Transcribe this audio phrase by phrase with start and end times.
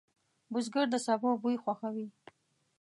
[0.51, 2.07] بزګر د سبو بوی خوښوي